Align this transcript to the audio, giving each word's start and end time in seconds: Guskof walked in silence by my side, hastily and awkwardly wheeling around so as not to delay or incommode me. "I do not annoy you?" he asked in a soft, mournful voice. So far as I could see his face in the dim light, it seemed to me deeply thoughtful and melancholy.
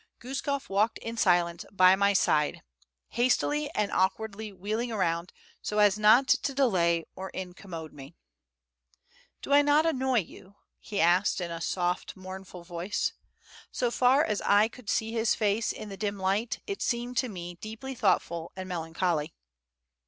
Guskof 0.19 0.67
walked 0.67 0.97
in 0.97 1.15
silence 1.15 1.63
by 1.71 1.95
my 1.95 2.11
side, 2.13 2.63
hastily 3.09 3.69
and 3.75 3.91
awkwardly 3.91 4.51
wheeling 4.51 4.91
around 4.91 5.31
so 5.61 5.77
as 5.77 5.99
not 5.99 6.27
to 6.27 6.55
delay 6.55 7.05
or 7.15 7.29
incommode 7.35 7.93
me. 7.93 8.15
"I 9.05 9.37
do 9.43 9.61
not 9.61 9.85
annoy 9.85 10.21
you?" 10.21 10.55
he 10.79 10.99
asked 10.99 11.39
in 11.39 11.51
a 11.51 11.61
soft, 11.61 12.15
mournful 12.15 12.63
voice. 12.63 13.13
So 13.71 13.91
far 13.91 14.23
as 14.23 14.41
I 14.41 14.67
could 14.69 14.89
see 14.89 15.11
his 15.11 15.35
face 15.35 15.71
in 15.71 15.89
the 15.89 15.97
dim 15.97 16.17
light, 16.17 16.61
it 16.65 16.81
seemed 16.81 17.15
to 17.17 17.29
me 17.29 17.57
deeply 17.61 17.93
thoughtful 17.93 18.51
and 18.55 18.67
melancholy. 18.67 19.35